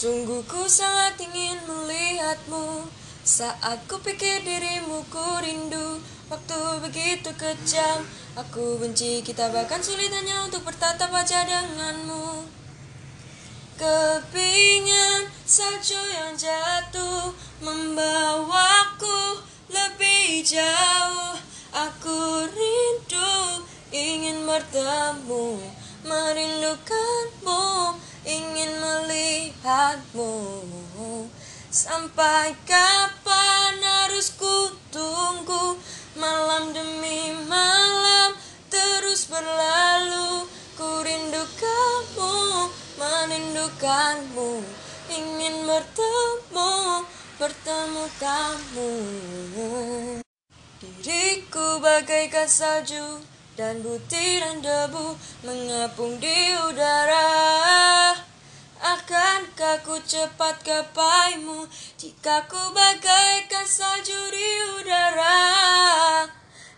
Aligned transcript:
Sungguh 0.00 0.40
ku 0.48 0.64
sangat 0.64 1.20
ingin 1.20 1.60
melihatmu. 1.68 2.88
Saat 3.20 3.84
ku 3.84 4.00
pikir 4.00 4.40
dirimu 4.48 5.04
ku 5.12 5.20
rindu 5.44 6.00
Waktu 6.32 6.80
begitu 6.80 7.28
kejam. 7.36 8.00
Aku 8.32 8.80
benci 8.80 9.20
kita 9.20 9.52
bahkan 9.52 9.84
sulit 9.84 10.08
hanya 10.08 10.48
untuk 10.48 10.64
bertatap 10.64 11.12
wajah 11.12 11.44
denganmu. 11.44 12.48
Kepingan 13.76 15.28
salju 15.44 16.00
yang 16.16 16.32
jatuh 16.32 17.36
Membawaku 17.60 19.44
lebih 19.68 20.40
jauh. 20.48 21.36
Aku 21.76 22.48
rindu 22.48 23.68
ingin 23.92 24.48
bertemu 24.48 25.60
Merindukanmu 26.08 27.89
melihatmu 29.90 31.26
Sampai 31.70 32.54
kapan 32.66 33.74
harus 33.78 34.34
ku 34.34 34.74
tunggu 34.90 35.78
Malam 36.18 36.74
demi 36.74 37.30
malam 37.46 38.34
terus 38.66 39.30
berlalu. 39.30 40.44
Ku 40.74 40.90
rindu 41.06 41.44
kamu, 41.56 42.34
merindukanmu. 42.98 44.50
Ingin 45.06 45.54
bertemu, 45.64 46.72
bertemu 47.38 48.04
kamu. 48.18 48.92
Diriku 50.82 51.78
bagaikan 51.78 52.50
salju 52.50 53.22
dan 53.54 53.84
butiran 53.84 54.64
debu 54.64 55.14
mengapung 55.44 56.16
di 56.16 56.56
udara 56.68 57.79
Akankah 59.70 59.86
ku 59.86 60.02
cepat 60.02 60.66
gapaimu 60.66 61.62
jika 61.94 62.42
ku 62.50 62.58
bagaikan 62.74 63.62
salju 63.62 64.18
di 64.34 64.50
udara. 64.74 66.26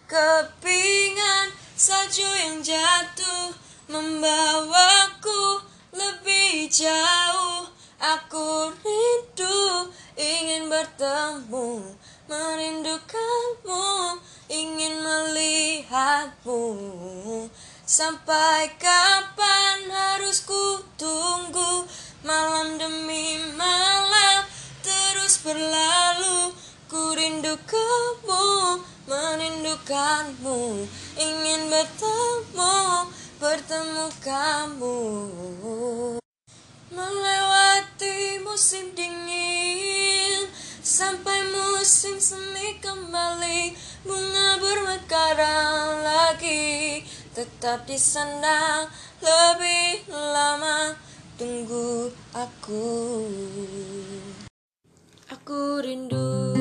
Kepingan 0.04 1.56
salju 1.72 2.28
yang 2.28 2.60
jatuh 2.60 3.56
membawaku 3.88 5.64
lebih 5.96 6.68
jauh. 6.68 7.64
Aku 7.96 8.76
rindu 8.84 9.88
ingin 10.20 10.68
bertemu 10.68 11.96
merindukanmu 12.28 14.20
ingin 14.52 15.00
melihatmu. 15.00 16.60
Sampai 17.88 18.68
kapan 18.76 19.31
merindukanmu 29.92 30.88
Ingin 31.20 31.68
bertemu, 31.68 32.76
bertemu 33.36 34.06
kamu? 34.24 34.98
Melewati 36.88 38.40
musim 38.40 38.96
dingin 38.96 40.48
Sampai 40.80 41.44
musim 41.52 42.16
semi 42.16 42.80
kembali 42.80 43.76
Bunga 44.02 44.58
bermekaran 44.58 46.02
lagi. 46.02 47.04
Tetap 47.36 47.84
di 47.86 48.00
sana 48.00 48.88
lebih 49.20 50.08
lama 50.10 50.96
Tunggu 51.36 52.12
aku. 52.32 52.88
Aku 55.32 55.80
rindu 55.84 56.56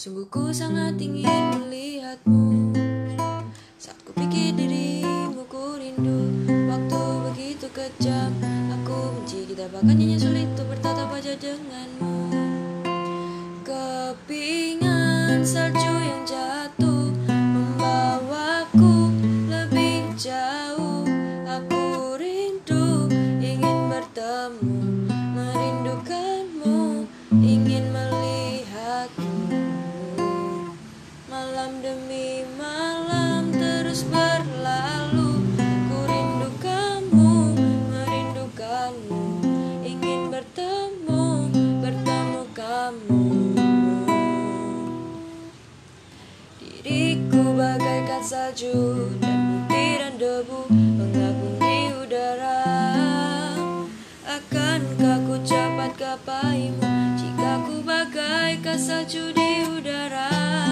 Sungguh 0.00 0.24
ku 0.32 0.48
sangat 0.48 0.96
ingin 0.96 1.68
melihatmu 2.10 2.74
Saat 3.78 4.02
ku 4.02 4.10
pikir 4.18 4.58
dirimu 4.58 5.46
ku 5.46 5.78
rindu. 5.78 6.26
Waktu 6.66 7.02
begitu 7.30 7.70
kejam 7.70 8.34
Aku 8.74 9.14
benci 9.14 9.46
kita. 9.46 9.70
Bahkan 9.70 9.94
nyanyi 9.94 10.18
sulit 10.18 10.50
untuk 10.58 10.74
bertatap 10.74 11.06
wajah 11.06 11.38
denganmu. 11.38 12.18
Kepingan 13.62 15.46
salju 15.46 15.94
yang 16.02 16.26
jatuh 16.26 17.14
Membawaku 17.30 19.14
lebih 19.46 20.10
jauh. 20.18 21.06
Aku 21.46 22.18
rindu 22.18 23.06
ingin 23.38 23.86
bertemu 23.86 24.79
salju 48.20 49.16
dan 49.20 49.40
butiran 49.48 50.14
debu 50.20 50.68
Mengapung 50.68 51.56
di 51.56 51.78
udara. 51.96 52.60
Akankah 54.28 55.18
ku 55.24 55.36
cepat 55.40 55.92
gapaimu 55.96 56.84
Jika 57.16 57.52
ku 57.64 57.80
bagaikan 57.80 58.76
salju 58.76 59.32
di 59.32 59.64
udara 59.64 60.69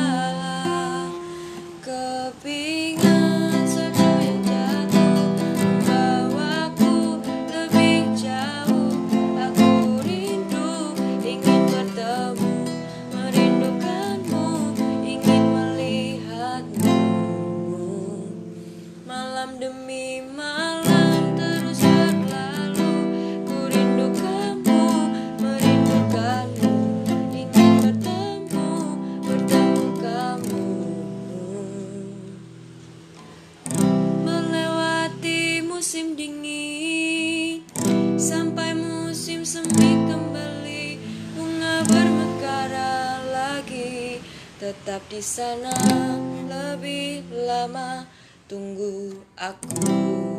Tetap 44.59 45.07
di 45.07 45.23
sana 45.23 45.71
lebih 46.51 47.23
lama. 47.47 48.03
Tunggu 48.51 49.23
aku 49.39 50.38